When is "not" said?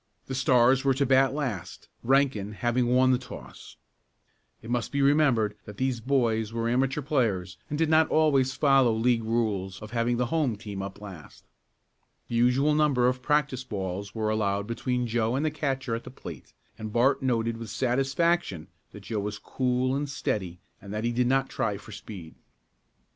7.87-8.07, 21.27-21.47